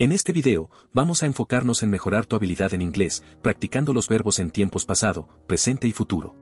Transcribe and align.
En 0.00 0.12
este 0.12 0.32
video, 0.32 0.70
vamos 0.92 1.24
a 1.24 1.26
enfocarnos 1.26 1.82
en 1.82 1.90
mejorar 1.90 2.24
tu 2.24 2.36
habilidad 2.36 2.72
en 2.72 2.82
inglés, 2.82 3.24
practicando 3.42 3.92
los 3.92 4.08
verbos 4.08 4.38
en 4.38 4.52
tiempos 4.52 4.84
pasado, 4.84 5.28
presente 5.48 5.88
y 5.88 5.92
futuro. 5.92 6.36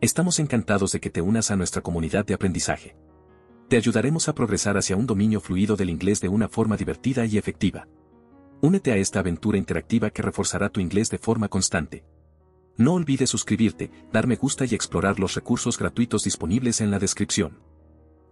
Estamos 0.00 0.38
encantados 0.38 0.92
de 0.92 1.00
que 1.00 1.10
te 1.10 1.20
unas 1.20 1.50
a 1.50 1.56
nuestra 1.56 1.82
comunidad 1.82 2.24
de 2.24 2.32
aprendizaje. 2.32 2.96
Te 3.68 3.76
ayudaremos 3.76 4.30
a 4.30 4.34
progresar 4.34 4.78
hacia 4.78 4.96
un 4.96 5.06
dominio 5.06 5.42
fluido 5.42 5.76
del 5.76 5.90
inglés 5.90 6.22
de 6.22 6.30
una 6.30 6.48
forma 6.48 6.78
divertida 6.78 7.26
y 7.26 7.36
efectiva. 7.36 7.86
Únete 8.62 8.90
a 8.90 8.96
esta 8.96 9.18
aventura 9.18 9.58
interactiva 9.58 10.08
que 10.08 10.22
reforzará 10.22 10.70
tu 10.70 10.80
inglés 10.80 11.10
de 11.10 11.18
forma 11.18 11.48
constante. 11.48 12.06
No 12.78 12.94
olvides 12.94 13.28
suscribirte, 13.28 13.90
dar 14.14 14.26
me 14.26 14.36
gusta 14.36 14.64
y 14.64 14.74
explorar 14.74 15.20
los 15.20 15.34
recursos 15.34 15.76
gratuitos 15.76 16.24
disponibles 16.24 16.80
en 16.80 16.90
la 16.90 16.98
descripción. 16.98 17.58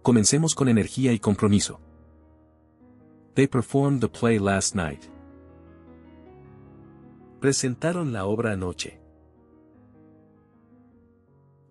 Comencemos 0.01 0.55
con 0.55 0.67
energía 0.67 1.13
y 1.13 1.19
compromiso. 1.19 1.79
They 3.37 3.45
performed 3.45 4.01
the 4.01 4.09
play 4.09 4.39
last 4.39 4.73
night. 4.73 5.07
Presentaron 7.39 8.11
la 8.11 8.25
obra 8.25 8.53
anoche. 8.53 8.97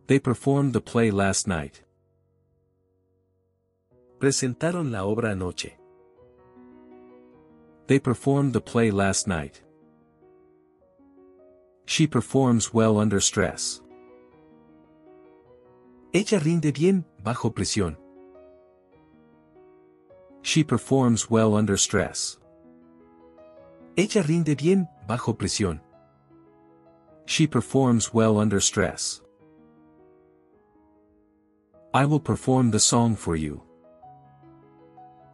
They 0.07 0.21
performed 0.21 0.75
the 0.75 0.81
play 0.81 1.11
last 1.11 1.49
night. 1.49 1.83
Presentaron 4.21 4.93
la 4.93 5.01
obra 5.01 5.33
anoche. 5.33 5.73
They 7.89 7.99
performed 7.99 8.53
the 8.53 8.61
play 8.61 8.93
last 8.93 9.27
night. 9.27 9.61
She 11.85 12.07
performs 12.07 12.73
well 12.73 12.97
under 12.97 13.19
stress. 13.19 13.81
Ella 16.15 16.39
rinde 16.39 16.73
bien, 16.73 17.05
bajo 17.25 17.53
presión. 17.53 17.97
She 20.47 20.63
performs 20.63 21.29
well 21.29 21.57
under 21.57 21.77
stress. 21.77 22.39
Ella 23.97 24.23
rinde 24.23 24.55
bien, 24.55 24.89
bajo 25.09 25.37
presión. 25.37 25.81
She 27.25 27.49
performs 27.49 28.15
well 28.15 28.39
under 28.39 28.61
stress. 28.61 29.23
I 31.93 32.05
will 32.05 32.21
perform 32.21 32.71
the 32.71 32.79
song 32.79 33.17
for 33.17 33.35
you. 33.35 33.61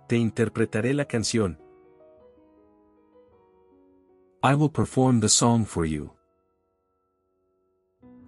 Te 0.08 0.16
interpretaré 0.16 0.94
la 0.94 1.04
canción. 1.04 1.58
I 4.42 4.54
will 4.54 4.70
perform 4.70 5.20
the 5.20 5.28
song 5.28 5.66
for 5.66 5.84
you. 5.84 6.10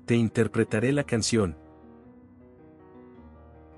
Te 0.05 0.17
interpretaré 0.17 0.93
la 0.93 1.05
canción. 1.05 1.57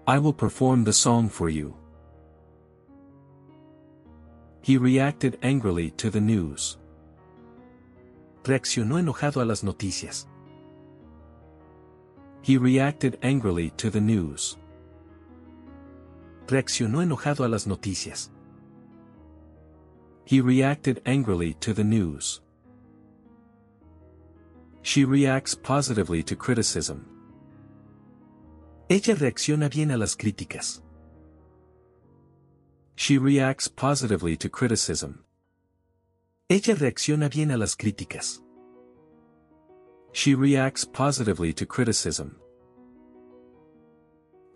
I 0.09 0.19
will 0.19 0.35
perform 0.35 0.83
the 0.83 0.93
song 0.93 1.29
for 1.29 1.48
you. 1.48 1.86
He 4.67 4.78
reacted 4.78 5.39
angrily 5.45 5.92
to 5.92 6.11
the 6.11 6.20
news. 6.20 6.77
Reaccionó 8.42 8.98
enojado 8.98 9.41
a 9.41 9.45
las 9.45 9.62
noticias. 9.62 10.27
He 12.42 12.58
reacted 12.58 13.17
angrily 13.23 13.70
to 13.77 13.91
the 13.91 14.00
news. 14.00 14.58
Reaccionó 16.48 17.00
enojado 17.00 17.45
a 17.45 17.48
las 17.48 17.69
noticias. 17.69 18.33
He 20.25 20.41
reacted 20.41 21.01
angrily 21.06 21.55
to 21.61 21.73
the 21.73 21.84
news. 21.84 22.41
She 24.83 25.05
reacts 25.05 25.55
positively 25.55 26.25
to 26.25 26.34
criticism. 26.34 27.06
Ella 28.89 29.14
reacciona 29.14 29.69
bien 29.69 29.92
a 29.92 29.97
las 29.97 30.17
críticas. 30.17 30.83
She 32.97 33.19
reacts 33.19 33.69
positively 33.69 34.39
to 34.39 34.48
criticism. 34.48 35.22
Ella 36.48 36.75
reacciona 36.75 37.28
bien 37.28 37.50
a 37.50 37.58
las 37.58 37.77
críticas. 37.77 38.41
She 40.12 40.34
reacts 40.34 40.86
positively 40.86 41.52
to 41.52 41.67
criticism. 41.67 42.36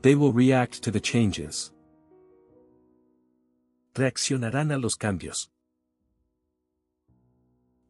They 0.00 0.14
will 0.14 0.32
react 0.32 0.82
to 0.84 0.90
the 0.90 1.00
changes. 1.00 1.70
Reaccionarán 3.94 4.72
a 4.72 4.78
los 4.78 4.96
cambios. 4.96 5.50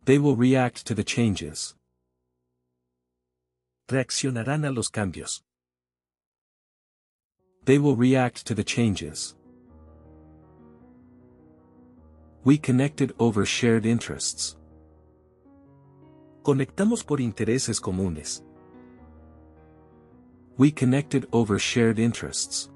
They 0.05 0.19
will 0.19 0.35
react 0.35 0.85
to 0.87 0.95
the 0.97 1.05
changes. 1.05 1.77
Reaccionarán 3.89 4.67
a 4.67 4.73
los 4.73 4.89
cambios. 4.89 5.43
They 7.67 7.79
will 7.79 7.95
react 7.95 8.45
to 8.47 8.55
the 8.55 8.65
changes. 8.65 9.37
We 12.43 12.57
connected 12.57 13.15
over 13.19 13.45
shared 13.45 13.85
interests. 13.85 14.57
Conectamos 16.43 17.05
por 17.05 17.21
intereses 17.21 17.79
comunes. 17.79 18.43
We 20.57 20.71
connected 20.73 21.29
over 21.33 21.59
shared 21.59 21.99
interests. 21.99 22.71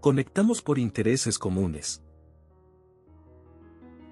Conectamos 0.00 0.62
por 0.62 0.78
intereses 0.78 1.36
comunes. 1.36 2.00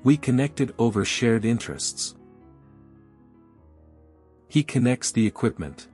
We 0.03 0.17
connected 0.17 0.75
over 0.77 1.05
shared 1.05 1.45
interests. 1.45 2.17
He 4.49 4.65
connects 4.65 5.13
the 5.13 5.25
equipment. 5.25 5.89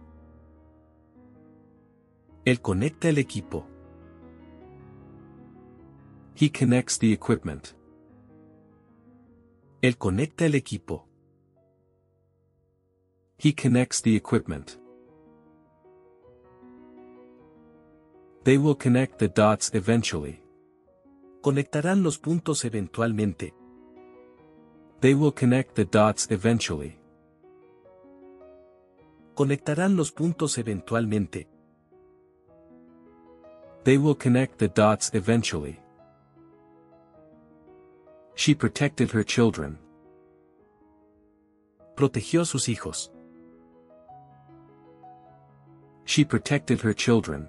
Él 2.47 2.63
conecta 2.63 3.11
el 3.11 3.19
equipo. 3.19 3.67
He 6.35 6.49
connects 6.49 6.97
the 6.97 7.13
equipment. 7.13 7.75
Él 9.83 9.99
conecta 9.99 10.47
el 10.47 10.55
equipo. 10.55 11.09
He 13.37 13.53
connects 13.53 14.01
the 14.01 14.15
equipment. 14.15 14.79
They 18.45 18.59
will 18.59 18.77
connect 18.77 19.19
the 19.19 19.27
dots 19.27 19.75
eventually. 19.75 20.41
Conectarán 21.41 22.05
los 22.05 22.21
puntos 22.21 22.65
eventualmente. 22.65 23.55
They 25.01 25.15
will 25.15 25.35
connect 25.35 25.75
the 25.75 25.85
dots 25.85 26.31
eventually. 26.31 26.97
Conectarán 29.35 29.97
los 29.97 30.13
puntos 30.13 30.59
eventualmente. 30.59 31.49
They 33.83 33.99
will 33.99 34.17
connect 34.17 34.59
the 34.59 34.69
dots 34.69 35.11
eventually. 35.13 35.82
She 38.35 38.55
protected 38.55 39.11
her 39.13 39.23
children. 39.23 39.79
Protegió 41.97 42.41
a 42.41 42.45
sus 42.47 42.67
hijos. 42.67 43.11
She 46.05 46.25
protected 46.25 46.81
her 46.81 46.95
children. 46.95 47.49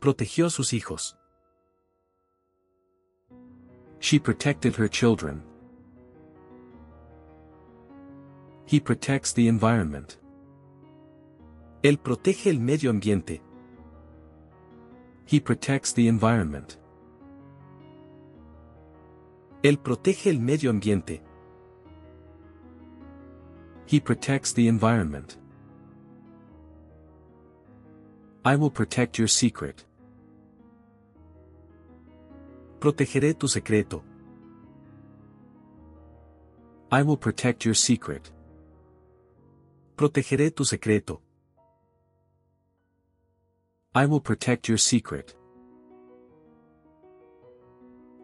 Protegió 0.00 0.46
a 0.46 0.50
sus 0.50 0.72
hijos. 0.72 1.14
She 3.98 4.18
protected 4.18 4.76
her 4.76 4.88
children. 4.88 5.42
He 8.66 8.80
protects 8.80 9.32
the 9.32 9.48
environment. 9.48 10.18
Él 11.82 11.98
protege 11.98 12.50
el 12.50 12.60
medio 12.60 12.90
ambiente. 12.90 13.40
He 15.26 15.40
protects 15.40 15.92
the 15.92 16.08
environment. 16.08 16.79
Él 19.62 19.78
protege 19.78 20.30
el 20.30 20.40
medio 20.40 20.70
ambiente. 20.70 21.22
He 23.86 24.00
protects 24.00 24.54
the 24.54 24.68
environment. 24.68 25.36
I 28.44 28.56
will 28.56 28.70
protect 28.70 29.18
your 29.18 29.28
secret. 29.28 29.84
Protegeré 32.78 33.34
tu 33.34 33.48
secreto. 33.48 34.02
I 36.90 37.02
will 37.02 37.18
protect 37.18 37.64
your 37.66 37.74
secret. 37.74 38.32
Protegeré 39.96 40.50
tu 40.54 40.64
secreto. 40.64 41.20
I 43.94 44.06
will 44.06 44.20
protect 44.20 44.68
your 44.68 44.78
secret. 44.78 45.36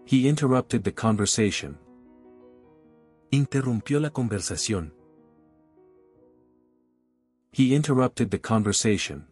He 0.09 0.29
interrupted 0.29 0.85
the 0.85 0.93
conversation. 0.93 1.79
Interrumpió 3.33 4.01
la 4.01 4.11
conversación. 4.11 4.93
He 7.51 7.75
interrupted 7.75 8.31
the 8.31 8.39
conversation. 8.39 9.27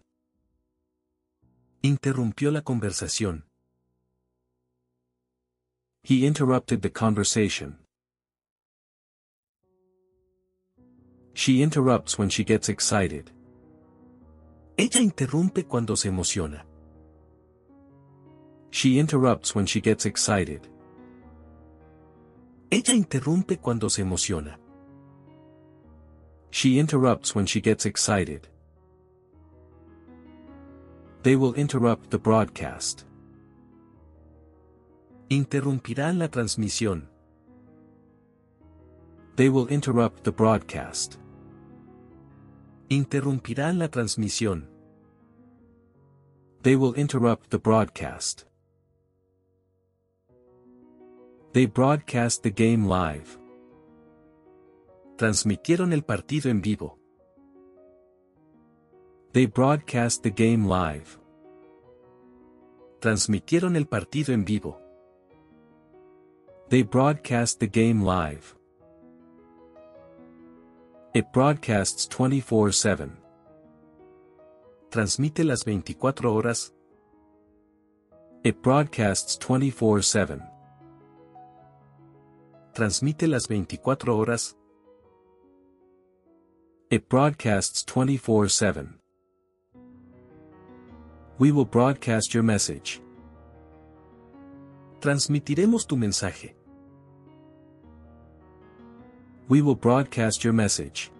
Interrumpió 1.84 2.50
la 2.50 2.62
conversación. 2.62 3.44
He 6.02 6.26
interrupted 6.26 6.82
the 6.82 6.90
conversation. 6.90 7.78
She 11.34 11.62
interrupts 11.62 12.18
when 12.18 12.30
she 12.30 12.42
gets 12.42 12.68
excited. 12.68 13.30
Ella 14.76 15.00
interrumpe 15.00 15.68
cuando 15.68 15.94
se 15.94 16.08
emociona. 16.08 16.66
She 18.74 18.98
interrupts 18.98 19.54
when 19.54 19.66
she 19.66 19.80
gets 19.80 20.04
excited. 20.04 20.68
Ella 22.72 22.94
interrumpe 22.94 23.60
cuando 23.60 23.88
se 23.88 24.02
emociona. 24.02 24.58
She 26.50 26.80
interrupts 26.80 27.36
when 27.36 27.46
she 27.46 27.60
gets 27.60 27.86
excited. 27.86 28.48
They 31.22 31.36
will 31.36 31.54
interrupt 31.54 32.10
the 32.10 32.18
broadcast. 32.18 33.06
Interrumpirán 35.30 36.18
la 36.18 36.26
transmisión. 36.26 37.06
They 39.36 39.50
will 39.50 39.68
interrupt 39.68 40.24
the 40.24 40.32
broadcast. 40.32 41.20
Interrumpirán 42.90 43.78
la 43.78 43.86
transmisión. 43.86 44.66
They 46.62 46.74
will 46.74 46.94
interrupt 46.94 47.50
the 47.50 47.60
broadcast. 47.60 48.46
They 51.54 51.66
broadcast 51.66 52.42
the 52.42 52.50
game 52.50 52.88
live. 52.88 53.38
Transmitieron 55.16 55.92
el 55.92 56.02
partido 56.02 56.50
en 56.50 56.60
vivo. 56.60 56.98
They 59.32 59.46
broadcast 59.46 60.24
the 60.24 60.32
game 60.32 60.66
live. 60.66 61.16
Transmitieron 62.98 63.76
el 63.76 63.86
partido 63.86 64.34
en 64.34 64.44
vivo. 64.44 64.80
They 66.70 66.82
broadcast 66.82 67.60
the 67.60 67.68
game 67.68 68.04
live. 68.04 68.56
It 71.14 71.26
broadcasts 71.32 72.08
24-7. 72.08 73.12
Transmite 74.90 75.44
las 75.44 75.64
24 75.64 76.34
horas. 76.34 76.74
It 78.42 78.60
broadcasts 78.60 79.38
24-7. 79.38 80.53
Transmite 82.74 83.28
las 83.28 83.46
24 83.46 84.16
horas. 84.16 84.56
It 86.90 87.08
broadcasts 87.08 87.84
24-7. 87.84 88.98
We 91.38 91.52
will 91.52 91.66
broadcast 91.66 92.34
your 92.34 92.42
message. 92.42 93.00
Transmitiremos 94.98 95.86
tu 95.86 95.96
mensaje. 95.96 96.56
We 99.48 99.62
will 99.62 99.76
broadcast 99.76 100.42
your 100.42 100.52
message. 100.52 101.12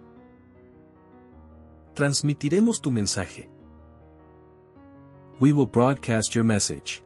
Transmitiremos 1.93 2.81
tu 2.81 2.91
mensaje. 2.91 3.47
We 5.39 5.53
will 5.53 5.67
broadcast 5.67 6.35
your 6.35 6.43
message. 6.43 7.04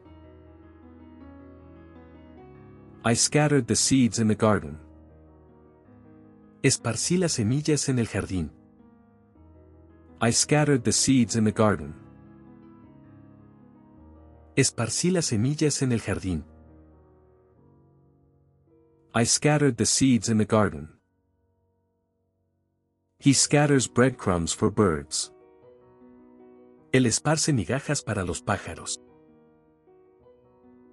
I 3.02 3.14
scattered 3.14 3.66
the 3.66 3.76
seeds 3.76 4.18
in 4.18 4.28
the 4.28 4.34
garden. 4.34 4.78
Esparcí 6.62 7.16
las 7.16 7.32
semillas 7.32 7.88
en 7.88 7.98
el 7.98 8.06
jardín. 8.06 8.50
I 10.20 10.32
scattered 10.32 10.84
the 10.84 10.92
seeds 10.92 11.34
in 11.34 11.44
the 11.44 11.52
garden. 11.52 11.94
Esparcí 14.54 15.10
las 15.10 15.26
semillas 15.26 15.80
en 15.80 15.92
el 15.92 16.00
jardín. 16.00 16.44
I 19.14 19.24
scattered 19.24 19.78
the 19.78 19.86
seeds 19.86 20.28
in 20.28 20.36
the 20.36 20.44
garden. 20.44 20.90
He 23.18 23.32
scatters 23.32 23.88
breadcrumbs 23.88 24.52
for 24.52 24.70
birds. 24.70 25.32
Él 26.92 27.06
esparce 27.06 27.54
migajas 27.54 28.02
para 28.02 28.24
los 28.24 28.42
pájaros. 28.42 29.00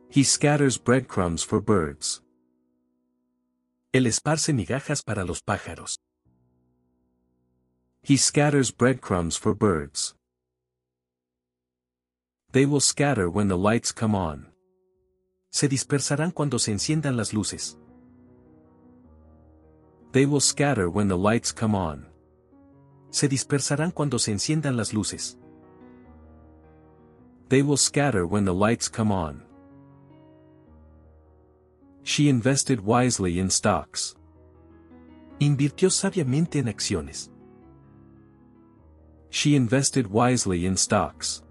He 0.09 0.23
scatters 0.23 0.77
breadcrumbs 0.77 1.43
for 1.43 1.59
birds. 1.61 2.21
Él 3.93 4.07
esparce 4.07 4.53
migajas 4.53 5.03
para 5.03 5.25
los 5.25 5.41
pájaros. 5.41 5.97
He 8.01 8.15
scatters 8.15 8.71
breadcrumbs 8.71 9.37
for 9.37 9.53
birds. 9.53 10.15
They 12.53 12.65
will 12.65 12.79
scatter 12.79 13.29
when 13.29 13.49
the 13.49 13.57
lights 13.57 13.91
come 13.91 14.15
on. 14.15 14.47
Se 15.51 15.67
dispersarán 15.67 16.31
cuando 16.31 16.57
se 16.57 16.71
enciendan 16.71 17.17
las 17.17 17.33
luces. 17.33 17.77
They 20.13 20.25
will 20.25 20.39
scatter 20.39 20.89
when 20.89 21.09
the 21.09 21.17
lights 21.17 21.51
come 21.51 21.75
on. 21.75 22.07
Se 23.09 23.27
dispersarán 23.27 23.91
cuando 23.93 24.17
se 24.19 24.31
enciendan 24.31 24.77
las 24.77 24.93
luces. 24.93 25.37
They 27.49 27.61
will 27.61 27.77
scatter 27.77 28.25
when 28.25 28.45
the 28.45 28.53
lights 28.53 28.89
come 28.89 29.11
on. 29.11 29.46
She 32.07 32.29
invested 32.29 32.79
wisely 32.85 33.37
in 33.37 33.49
stocks. 33.49 34.15
Invirtió 35.41 35.89
sabiamente 35.89 36.57
en 36.59 36.69
acciones. 36.69 37.29
She 39.29 39.57
invested 39.57 40.07
wisely 40.07 40.65
in 40.65 40.77
stocks. 40.77 41.43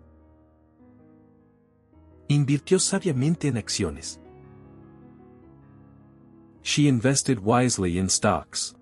Invirtió 2.30 2.80
sabiamente 2.80 3.48
en 3.48 3.58
acciones. 3.58 4.18
She 6.62 6.88
invested 6.88 7.40
wisely 7.40 7.98
in 7.98 8.08
stocks. 8.08 8.74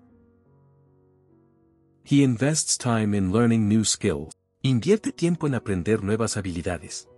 He 2.05 2.23
invests 2.23 2.77
time 2.77 3.13
in 3.13 3.33
learning 3.33 3.67
new 3.67 3.83
skills. 3.83 4.33
Invierte 4.63 5.11
tiempo 5.11 5.45
en 5.45 5.55
aprender 5.55 6.01
nuevas 6.01 6.37
habilidades. 6.37 7.09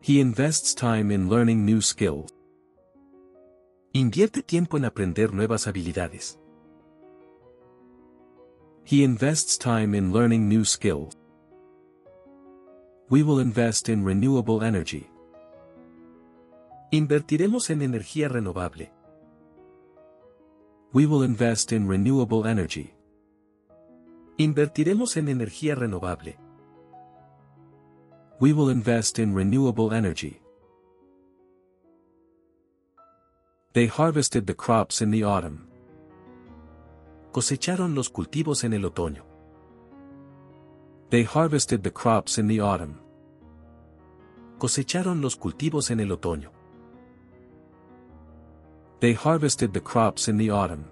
He 0.00 0.18
invests 0.18 0.74
time 0.74 1.12
in 1.12 1.28
learning 1.28 1.64
new 1.64 1.80
skills. 1.80 2.31
Invierte 3.94 4.42
tiempo 4.42 4.78
en 4.78 4.86
aprender 4.86 5.34
nuevas 5.34 5.66
habilidades. 5.66 6.38
He 8.86 9.04
invests 9.04 9.58
time 9.58 9.94
in 9.94 10.14
learning 10.14 10.48
new 10.48 10.64
skills. 10.64 11.14
We 13.10 13.22
will 13.22 13.38
invest 13.38 13.90
in 13.90 14.02
renewable 14.02 14.66
energy. 14.66 15.10
Invertiremos 16.90 17.68
en 17.68 17.82
energía 17.82 18.28
renovable. 18.28 18.90
We 20.94 21.04
will 21.04 21.22
invest 21.22 21.70
in 21.72 21.86
renewable 21.86 22.48
energy. 22.48 22.94
Invertiremos 24.38 25.18
en 25.18 25.28
energía 25.28 25.74
renovable. 25.74 26.38
We 28.40 28.54
will 28.54 28.70
invest 28.70 29.18
in 29.18 29.34
renewable 29.34 29.92
energy. 29.94 30.41
They 33.74 33.86
harvested 33.86 34.46
the 34.46 34.54
crops 34.54 35.00
in 35.00 35.10
the 35.10 35.24
autumn. 35.24 35.66
Cosecharon 37.32 37.94
los 37.94 38.10
cultivos 38.10 38.64
en 38.64 38.74
el 38.74 38.82
otoño. 38.82 39.22
They 41.08 41.22
harvested 41.22 41.82
the 41.82 41.90
crops 41.90 42.36
in 42.36 42.48
the 42.48 42.60
autumn. 42.60 43.00
Cosecharon 44.58 45.22
los 45.22 45.36
cultivos 45.36 45.90
en 45.90 46.00
el 46.00 46.14
otoño. 46.14 46.50
They 49.00 49.14
harvested 49.14 49.72
the 49.72 49.80
crops 49.80 50.28
in 50.28 50.36
the 50.36 50.50
autumn. 50.50 50.84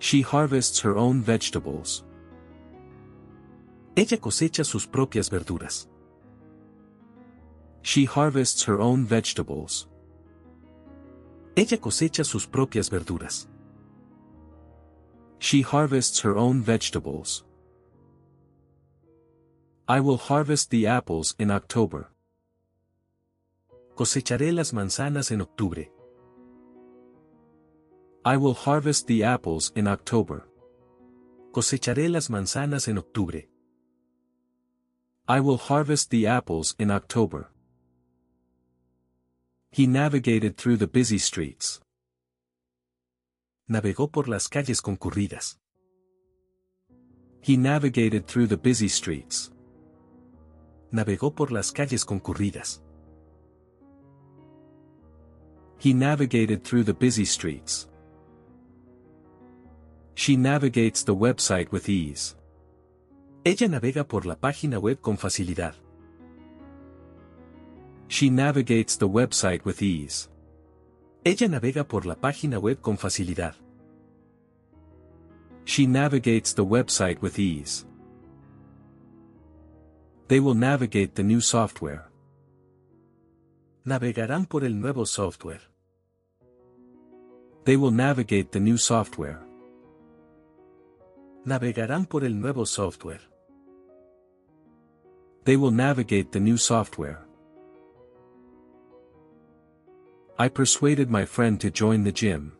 She 0.00 0.22
harvests 0.22 0.80
her 0.80 0.96
own 0.96 1.22
vegetables. 1.22 2.02
Ella 3.96 4.18
cosecha 4.18 4.64
sus 4.64 4.86
propias 4.86 5.30
verduras. 5.30 5.86
She 7.82 8.06
harvests 8.06 8.64
her 8.64 8.80
own 8.80 9.06
vegetables. 9.06 9.86
Ella 11.56 11.78
cosecha 11.78 12.22
sus 12.22 12.46
propias 12.46 12.90
verduras. 12.90 13.48
She 15.38 15.62
harvests 15.62 16.20
her 16.20 16.36
own 16.36 16.60
vegetables. 16.62 17.44
I 19.88 20.00
will 20.00 20.18
harvest 20.18 20.70
the 20.70 20.86
apples 20.86 21.34
in 21.38 21.50
October. 21.50 22.10
Cosecharé 23.94 24.52
las 24.52 24.72
manzanas 24.72 25.30
en 25.30 25.40
octubre. 25.40 25.90
I 28.26 28.36
will 28.36 28.54
harvest 28.54 29.06
the 29.06 29.24
apples 29.24 29.72
in 29.74 29.86
October. 29.86 30.46
Cosecharé 31.52 32.10
las 32.10 32.28
manzanas 32.28 32.86
en 32.88 32.98
octubre. 32.98 33.48
I 35.26 35.40
will 35.40 35.56
harvest 35.56 36.10
the 36.10 36.26
apples 36.26 36.74
in 36.78 36.90
October. 36.90 37.48
He 39.76 39.86
navigated 39.86 40.56
through 40.56 40.78
the 40.78 40.86
busy 40.86 41.18
streets. 41.18 41.82
Navegó 43.68 44.10
por 44.10 44.26
las 44.26 44.48
calles 44.48 44.80
concurridas. 44.80 45.58
He 47.42 47.58
navigated 47.58 48.26
through 48.26 48.46
the 48.46 48.56
busy 48.56 48.88
streets. 48.88 49.52
Navegó 50.90 51.34
por 51.34 51.52
las 51.52 51.70
calles 51.72 52.06
concurridas. 52.06 52.80
He 55.78 55.92
navigated 55.92 56.64
through 56.64 56.84
the 56.84 56.94
busy 56.94 57.26
streets. 57.26 57.86
She 60.14 60.38
navigates 60.38 61.04
the 61.04 61.14
website 61.14 61.70
with 61.70 61.86
ease. 61.90 62.34
Ella 63.44 63.68
navega 63.68 64.08
por 64.08 64.24
la 64.24 64.36
página 64.36 64.78
web 64.80 65.02
con 65.02 65.18
facilidad. 65.18 65.74
She 68.08 68.30
navigates 68.30 68.96
the 68.96 69.08
website 69.08 69.64
with 69.64 69.82
ease. 69.82 70.28
Ella 71.24 71.48
navega 71.48 71.86
por 71.86 72.06
la 72.06 72.14
página 72.14 72.60
web 72.60 72.80
con 72.80 72.96
facilidad. 72.96 73.54
She 75.64 75.86
navigates 75.86 76.54
the 76.54 76.64
website 76.64 77.20
with 77.20 77.38
ease. 77.38 77.84
They 80.28 80.38
will 80.38 80.54
navigate 80.54 81.16
the 81.16 81.24
new 81.24 81.40
software. 81.40 82.04
Navegarán 83.84 84.48
por 84.48 84.64
el 84.64 84.74
nuevo 84.74 85.04
software. 85.04 85.62
They 87.64 87.76
will 87.76 87.90
navigate 87.90 88.52
the 88.52 88.60
new 88.60 88.78
software. 88.78 89.40
Navegarán 91.44 92.08
por 92.08 92.24
el 92.24 92.34
nuevo 92.40 92.64
software. 92.64 93.22
They 95.44 95.56
will 95.56 95.72
navigate 95.72 96.30
the 96.30 96.40
new 96.40 96.56
software. 96.56 97.25
I 100.38 100.48
persuaded 100.48 101.08
my 101.08 101.24
friend 101.24 101.58
to 101.62 101.70
join 101.70 102.04
the 102.04 102.12
gym. 102.12 102.52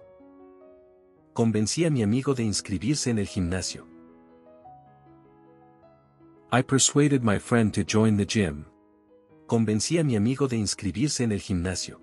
Convencí 1.34 1.84
a 1.84 1.90
mi 1.90 2.02
amigo 2.02 2.32
de 2.32 2.42
inscribirse 2.42 3.10
en 3.10 3.18
el 3.18 3.26
gimnasio. 3.26 3.84
I 6.50 6.62
persuaded 6.62 7.22
my 7.22 7.38
friend 7.38 7.74
to 7.74 7.84
join 7.84 8.16
the 8.16 8.24
gym. 8.24 8.64
Convencí 9.46 9.98
a 9.98 10.04
mi 10.04 10.16
amigo 10.16 10.48
de 10.48 10.56
inscribirse 10.56 11.20
en 11.20 11.32
el 11.32 11.40
gimnasio. 11.40 12.00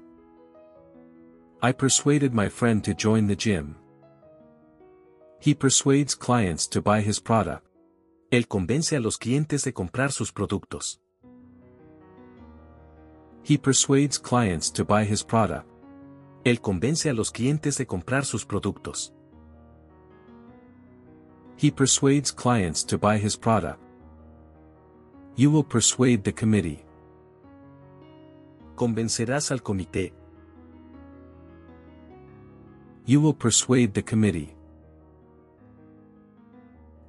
I 1.63 1.72
persuaded 1.72 2.36
my 2.36 2.50
friend 2.50 2.84
to 2.84 2.94
join 2.94 3.25
the 3.25 3.36
gym. 3.36 3.75
He 5.39 5.56
persuades 5.56 6.13
clients 6.13 6.68
to 6.68 6.84
buy 6.84 7.01
his 7.01 7.20
product. 7.20 7.65
Él 8.30 8.48
convence 8.48 8.96
a 8.96 9.00
los 9.00 9.18
clientes 9.18 9.63
de 9.63 9.74
comprar 9.74 10.12
sus 10.12 10.32
productos. 10.32 11.00
He 13.43 13.57
persuades 13.57 14.17
clients 14.17 14.71
to 14.71 14.85
buy 14.85 15.03
his 15.03 15.21
product. 15.21 15.67
Él 16.45 16.62
convence 16.62 17.09
a 17.09 17.13
los 17.13 17.29
clientes 17.29 17.77
de 17.77 17.85
comprar 17.85 18.25
sus 18.25 18.45
productos. 18.45 19.13
He 21.57 21.69
persuades 21.69 22.31
clients 22.31 22.85
to 22.85 22.97
buy 22.97 23.17
his 23.17 23.38
product. 23.38 23.79
You 25.35 25.51
will 25.51 25.63
persuade 25.63 26.23
the 26.23 26.33
committee. 26.33 26.85
Convencerás 28.75 29.51
al 29.51 29.62
comité. 29.62 30.13
You 33.05 33.21
will 33.21 33.35
persuade 33.35 33.93
the 33.93 34.03
committee. 34.03 34.55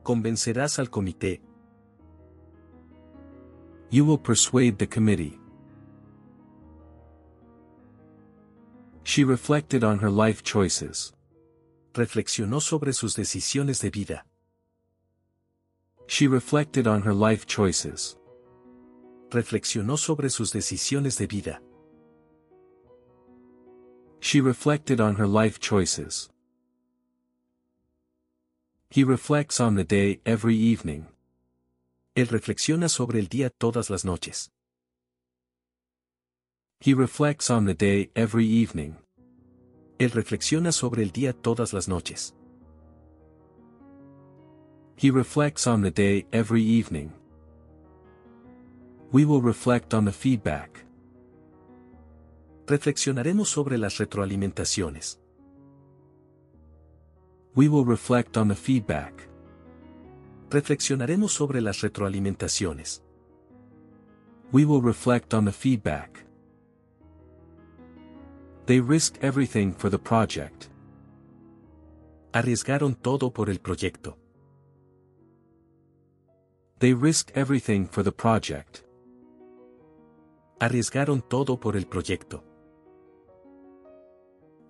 Convencerás 0.03 0.79
al 0.79 0.91
comité. 0.91 1.41
You 3.91 4.05
will 4.05 4.19
persuade 4.19 4.79
the 4.79 4.89
committee. 4.89 5.39
She 9.05 9.23
reflected 9.23 9.85
on 9.85 9.99
her 9.99 10.11
life 10.11 10.43
choices. 10.43 11.13
Reflexionó 11.93 12.61
sobre 12.61 12.93
sus 12.95 13.15
decisiones 13.15 13.81
de 13.81 13.91
vida. 13.91 14.25
She 16.07 16.27
reflected 16.27 16.87
on 16.87 17.03
her 17.03 17.15
life 17.15 17.47
choices. 17.47 18.17
Reflexionó 19.31 19.99
sobre 19.99 20.31
sus 20.31 20.53
decisiones 20.53 21.19
de 21.19 21.27
vida. 21.27 21.61
She 24.21 24.41
reflected 24.41 25.01
on 25.01 25.17
her 25.17 25.27
life 25.27 25.61
choices. 25.61 26.31
He 28.89 29.05
reflects 29.05 29.61
on 29.61 29.75
the 29.75 29.85
day 29.85 30.21
every 30.25 30.57
evening. 30.57 31.09
Él 32.15 32.29
reflexiona 32.29 32.89
sobre 32.89 33.19
el 33.19 33.29
día 33.29 33.51
todas 33.51 33.91
las 33.91 34.05
noches. 34.05 34.51
He 36.85 36.93
reflects 36.93 37.49
on 37.51 37.65
the 37.65 37.73
day 37.73 38.11
every 38.15 38.45
evening. 38.45 38.99
Él 39.99 40.11
reflexiona 40.11 40.71
sobre 40.71 41.03
el 41.03 41.13
día 41.13 41.33
todas 41.33 41.73
las 41.73 41.89
noches. 41.89 42.35
He 44.95 45.11
reflects 45.11 45.67
on 45.67 45.81
the 45.81 45.91
day 45.91 46.27
every 46.31 46.63
evening. 46.63 47.15
We 49.13 49.25
will 49.25 49.41
reflect 49.41 49.95
on 49.95 50.05
the 50.05 50.13
feedback. 50.13 50.85
Reflexionaremos 52.67 53.49
sobre 53.49 53.79
las 53.79 53.97
retroalimentaciones. 53.97 55.21
We 57.55 57.67
will 57.67 57.87
reflect 57.87 58.37
on 58.37 58.49
the 58.49 58.57
feedback. 58.57 59.27
Reflexionaremos 60.51 61.31
sobre 61.31 61.63
las 61.63 61.81
retroalimentaciones. 61.81 63.01
We 64.53 64.67
will 64.67 64.83
reflect 64.83 65.33
on 65.33 65.47
the 65.47 65.53
feedback. 65.53 66.24
They 68.67 68.81
risked 68.81 69.23
everything 69.23 69.75
for 69.75 69.91
the 69.91 69.99
project. 69.99 70.71
Arriesgaron 72.33 72.95
todo 72.95 73.31
por 73.31 73.51
el 73.51 73.59
proyecto. 73.59 74.17
They 76.79 76.95
risked 76.95 77.37
everything 77.37 77.87
for 77.87 78.03
the 78.03 78.13
project. 78.13 78.85
Arriesgaron 80.61 81.23
todo 81.29 81.59
por 81.59 81.77
el 81.77 81.85
proyecto. 81.85 82.43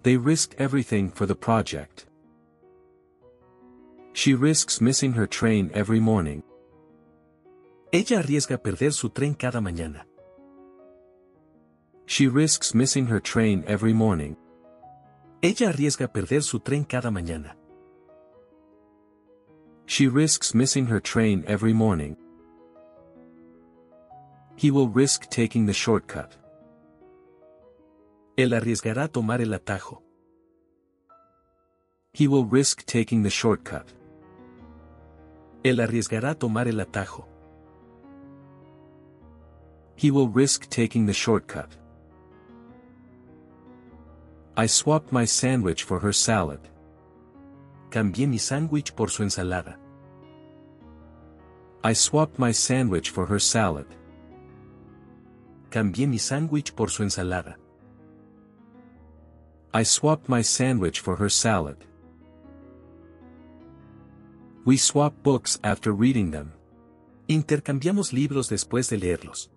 They 0.02 0.16
risked 0.16 0.60
everything 0.60 1.10
for 1.10 1.26
the 1.26 1.36
project. 1.36 2.06
She 4.12 4.34
risks 4.34 4.80
missing 4.80 5.12
her 5.12 5.28
train 5.28 5.70
every 5.72 6.00
morning. 6.00 6.42
Ella 7.92 8.18
arriesga 8.18 8.58
perder 8.58 8.92
su 8.92 9.10
tren 9.10 9.34
cada 9.34 9.60
mañana. 9.60 10.06
She 12.06 12.28
risks 12.28 12.74
missing 12.74 13.06
her 13.06 13.20
train 13.20 13.64
every 13.66 13.92
morning. 13.92 14.36
Ella 15.42 15.72
arriesga 15.72 16.08
perder 16.08 16.42
su 16.42 16.58
tren 16.60 16.84
cada 16.84 17.10
mañana. 17.10 17.56
She 19.86 20.08
risks 20.08 20.54
missing 20.54 20.86
her 20.86 21.00
train 21.00 21.44
every 21.46 21.72
morning. 21.72 22.16
He 24.56 24.70
will 24.70 24.88
risk 24.88 25.28
taking 25.30 25.66
the 25.66 25.72
shortcut. 25.72 26.36
Él 28.36 28.52
arriesgará 28.52 29.08
tomar 29.08 29.40
el 29.40 29.52
atajo. 29.52 30.02
He 32.12 32.28
will 32.28 32.44
risk 32.44 32.84
taking 32.86 33.22
the 33.22 33.30
shortcut. 33.30 33.92
Él 35.62 35.80
arriesgará 35.80 36.38
tomar 36.38 36.68
el 36.68 36.80
atajo. 36.80 37.26
He 39.96 40.10
will 40.10 40.28
risk 40.28 40.68
taking 40.68 41.06
the 41.06 41.12
shortcut. 41.12 41.76
I 44.56 44.66
swapped 44.66 45.10
my 45.10 45.24
sandwich 45.24 45.82
for 45.82 45.98
her 45.98 46.12
salad. 46.12 46.60
Cambié 47.90 48.28
mi 48.28 48.38
sándwich 48.38 48.94
por 48.94 49.08
su 49.08 49.24
ensalada. 49.24 49.76
I 51.82 51.92
swapped 51.92 52.38
my 52.38 52.52
sandwich 52.52 53.10
for 53.10 53.26
her 53.26 53.40
salad. 53.40 53.86
Cambié 55.70 56.08
mi 56.08 56.18
sándwich 56.18 56.74
por 56.76 56.88
su 56.88 57.02
ensalada. 57.02 57.56
I 59.72 59.82
swapped 59.82 60.28
my 60.28 60.40
sandwich 60.40 61.00
for 61.00 61.16
her 61.16 61.28
salad. 61.28 61.84
We 64.64 64.76
swap 64.76 65.14
books 65.24 65.58
after 65.64 65.92
reading 65.92 66.30
them. 66.30 66.52
Intercambiamos 67.28 68.12
libros 68.12 68.48
después 68.48 68.88
de 68.88 68.98
leerlos. 68.98 69.48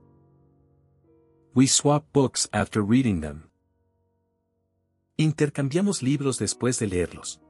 We 1.53 1.67
swap 1.67 2.11
books 2.13 2.49
after 2.51 2.81
reading 2.81 3.21
them. 3.21 3.43
Intercambiamos 5.19 6.03
libros 6.03 6.37
después 6.37 6.77
de 6.77 6.85
leerlos. 6.85 7.41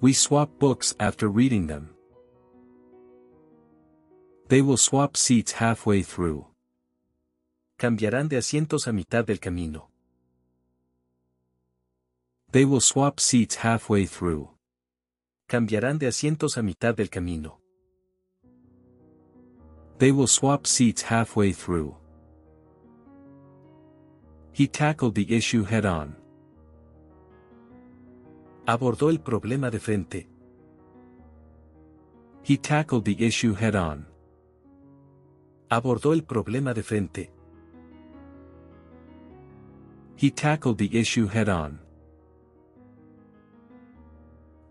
We 0.00 0.14
swap 0.14 0.60
books 0.60 0.94
after 1.00 1.28
reading 1.28 1.66
them. 1.66 1.96
They 4.46 4.62
will 4.62 4.76
swap 4.76 5.16
seats 5.16 5.54
halfway 5.54 6.04
through. 6.04 6.46
Cambiarán 7.78 8.28
de 8.28 8.36
asientos 8.36 8.86
a 8.86 8.92
mitad 8.92 9.26
del 9.26 9.40
camino. 9.40 9.90
They 12.52 12.64
will 12.64 12.80
swap 12.80 13.18
seats 13.18 13.56
halfway 13.56 14.06
through. 14.06 14.50
Cambiarán 15.48 15.98
de 15.98 16.06
asientos 16.06 16.56
a 16.56 16.62
mitad 16.62 16.94
del 16.94 17.10
camino. 17.10 17.60
They 19.98 20.12
will 20.12 20.28
swap 20.28 20.68
seats 20.68 21.02
halfway 21.02 21.52
through. 21.52 21.99
He 24.52 24.66
tackled 24.66 25.14
the 25.14 25.34
issue 25.34 25.64
head 25.64 25.86
on. 25.86 26.16
Abordó 28.66 29.10
el 29.10 29.18
problema 29.18 29.70
de 29.70 29.78
frente. 29.78 30.28
He 32.42 32.56
tackled 32.56 33.04
the 33.04 33.16
issue 33.24 33.54
head 33.54 33.76
on. 33.76 34.06
Abordó 35.70 36.12
el 36.12 36.22
problema 36.22 36.74
de 36.74 36.82
frente. 36.82 37.30
He 40.16 40.30
tackled 40.30 40.78
the 40.78 40.98
issue 40.98 41.26
head 41.26 41.48
on. 41.48 41.80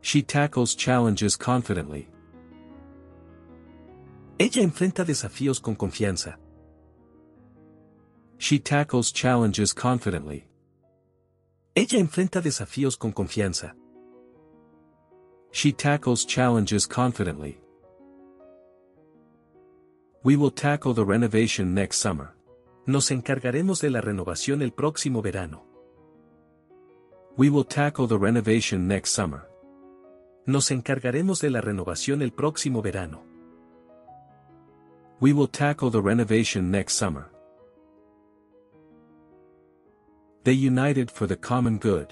She 0.02 0.22
tackles 0.22 0.76
challenges 0.76 1.36
confidently. 1.36 2.08
Ella 4.38 4.62
enfrenta 4.62 5.04
desafíos 5.04 5.60
con 5.62 5.76
confianza. 5.76 6.38
She 8.40 8.58
tackles 8.58 9.12
challenges 9.12 9.74
confidently. 9.74 10.46
Ella 11.76 12.00
enfrenta 12.00 12.42
desafíos 12.42 12.98
con 12.98 13.12
confianza. 13.12 13.76
She 15.52 15.74
tackles 15.74 16.26
challenges 16.26 16.88
confidently. 16.88 17.60
We 20.24 20.38
will 20.38 20.52
tackle 20.52 20.94
the 20.94 21.04
renovation 21.04 21.74
next 21.74 21.98
summer. 21.98 22.34
Nos 22.88 23.12
encargaremos 23.12 23.82
de 23.82 23.90
la 23.90 24.00
renovación 24.00 24.62
el 24.62 24.72
próximo 24.72 25.22
verano. 25.22 25.66
We 27.36 27.50
will 27.50 27.66
tackle 27.66 28.08
the 28.08 28.18
renovation 28.18 28.88
next 28.88 29.12
summer. 29.12 29.50
Nos 30.46 30.72
encargaremos 30.72 31.42
de 31.42 31.50
la 31.50 31.60
renovación 31.60 32.22
el 32.22 32.32
próximo 32.32 32.82
verano. 32.82 33.22
We 35.20 35.34
will 35.34 35.50
tackle 35.50 35.92
the 35.92 36.02
renovation 36.02 36.72
next 36.72 36.94
summer. 36.96 37.30
They 40.50 40.56
united 40.56 41.12
for 41.12 41.28
the 41.28 41.36
common 41.36 41.78
good. 41.78 42.12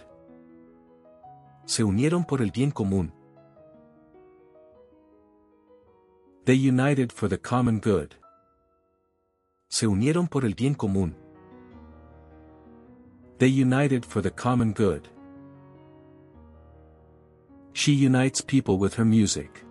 Se 1.66 1.82
unieron 1.84 2.24
por 2.24 2.40
el 2.40 2.52
bien 2.52 2.70
común. 2.72 3.12
They 6.46 6.54
united 6.54 7.12
for 7.12 7.28
the 7.28 7.40
common 7.40 7.80
good. 7.80 8.14
Se 9.70 9.88
unieron 9.88 10.30
por 10.30 10.46
el 10.46 10.54
bien 10.54 10.76
común. 10.76 11.16
They 13.40 13.48
united 13.48 14.06
for 14.06 14.22
the 14.22 14.30
common 14.30 14.72
good. 14.72 15.10
She 17.74 17.94
unites 17.94 18.40
people 18.40 18.78
with 18.78 18.94
her 19.00 19.06
music. 19.06 19.66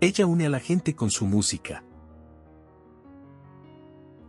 Ella 0.00 0.28
une 0.28 0.46
a 0.46 0.48
la 0.48 0.60
gente 0.60 0.94
con 0.94 1.10
su 1.10 1.26
música. 1.26 1.82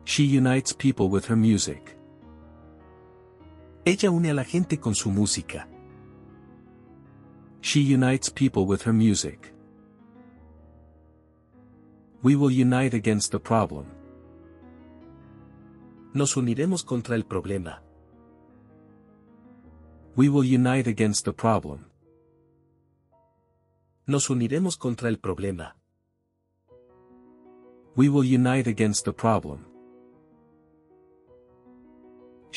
She 0.05 0.24
unites 0.24 0.74
people 0.74 1.10
with 1.10 1.25
her 1.29 1.38
music. 1.38 1.95
Ella 3.86 4.10
une 4.10 4.32
a 4.32 4.34
la 4.34 4.44
gente 4.44 4.80
con 4.80 4.96
su 4.96 5.12
música. 5.12 5.68
She 7.62 7.82
unites 7.82 8.32
people 8.32 8.65
with 8.65 8.82
her 8.88 8.94
music. 8.94 9.54
We 12.24 12.36
will 12.36 12.50
unite 12.50 12.96
against 12.96 13.32
the 13.32 13.39
problem. 13.39 13.86
Nos 16.15 16.36
uniremos 16.36 16.84
contra 16.84 17.15
el 17.15 17.25
problema. 17.25 17.84
We 20.15 20.30
will 20.30 20.46
unite 20.46 20.89
against 20.89 21.25
the 21.25 21.34
problem. 21.34 21.86
Nos 24.08 24.32
uniremos 24.32 24.77
contra 24.77 25.10
el 25.10 25.20
problema. 25.20 25.75
We 27.96 28.10
will 28.10 28.25
unite 28.25 28.68
against 28.68 29.06
the 29.06 29.13
problem. 29.13 29.75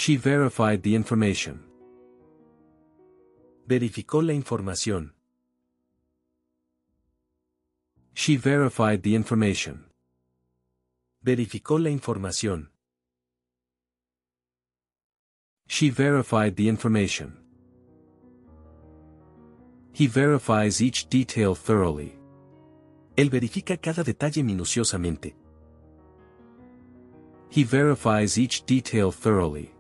She 0.00 0.16
verified 0.16 0.82
the 0.84 0.94
information. 0.94 1.66
Verificó 3.66 4.22
la 4.22 4.32
información. 4.32 5.12
She 8.14 8.36
verified 8.36 9.02
the 9.02 9.16
information. 9.16 9.90
Verificó 11.20 11.80
la 11.80 11.90
información. 11.90 12.70
She 15.66 15.90
verified 15.90 16.54
the 16.54 16.68
information. 16.68 17.36
He 19.92 20.06
verifies 20.06 20.80
each 20.80 21.08
detail 21.08 21.56
thoroughly. 21.56 22.16
Él 23.16 23.30
verifica 23.30 23.76
cada 23.76 24.04
detalle 24.04 24.44
minuciosamente. 24.44 25.34
He 27.50 27.64
verifies 27.64 28.38
each 28.38 28.64
detail 28.64 29.10
thoroughly. 29.10 29.74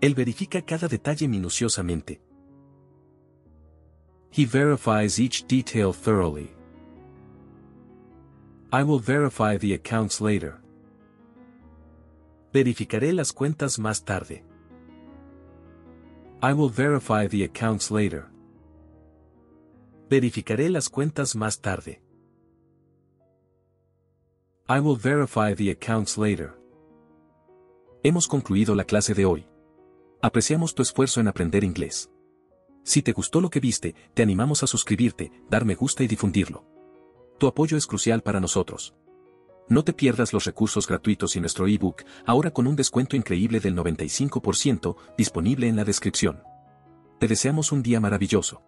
Él 0.00 0.14
verifica 0.14 0.62
cada 0.62 0.88
detalle 0.88 1.26
minuciosamente. 1.28 2.20
He 4.30 4.44
verifies 4.44 5.18
each 5.18 5.46
detail 5.46 5.92
thoroughly. 5.92 6.50
I 8.72 8.82
will 8.82 9.00
verify 9.00 9.56
the 9.56 9.72
accounts 9.74 10.20
later. 10.20 10.60
Verificaré 12.52 13.12
las 13.12 13.32
cuentas 13.32 13.78
más 13.78 14.04
tarde. 14.04 14.44
I 16.42 16.52
will 16.52 16.68
verify 16.68 17.26
the 17.26 17.44
accounts 17.44 17.90
later. 17.90 18.26
Verificaré 20.10 20.68
las 20.68 20.90
cuentas 20.90 21.34
más 21.34 21.60
tarde. 21.60 22.02
I 24.68 24.80
will 24.80 24.96
verify 24.96 25.54
the 25.54 25.70
accounts 25.70 26.18
later. 26.18 26.52
Hemos 28.02 28.28
concluido 28.28 28.74
la 28.74 28.84
clase 28.84 29.14
de 29.14 29.24
hoy. 29.24 29.46
Apreciamos 30.26 30.74
tu 30.74 30.82
esfuerzo 30.82 31.20
en 31.20 31.28
aprender 31.28 31.62
inglés. 31.62 32.10
Si 32.82 33.00
te 33.00 33.12
gustó 33.12 33.40
lo 33.40 33.48
que 33.48 33.60
viste, 33.60 33.94
te 34.12 34.24
animamos 34.24 34.64
a 34.64 34.66
suscribirte, 34.66 35.30
dar 35.48 35.64
me 35.64 35.76
gusta 35.76 36.02
y 36.02 36.08
difundirlo. 36.08 36.64
Tu 37.38 37.46
apoyo 37.46 37.76
es 37.76 37.86
crucial 37.86 38.22
para 38.22 38.40
nosotros. 38.40 38.96
No 39.68 39.84
te 39.84 39.92
pierdas 39.92 40.32
los 40.32 40.44
recursos 40.44 40.88
gratuitos 40.88 41.36
y 41.36 41.40
nuestro 41.40 41.68
ebook, 41.68 42.02
ahora 42.24 42.50
con 42.50 42.66
un 42.66 42.74
descuento 42.74 43.14
increíble 43.14 43.60
del 43.60 43.76
95%, 43.76 44.96
disponible 45.16 45.68
en 45.68 45.76
la 45.76 45.84
descripción. 45.84 46.42
Te 47.20 47.28
deseamos 47.28 47.70
un 47.70 47.84
día 47.84 48.00
maravilloso. 48.00 48.64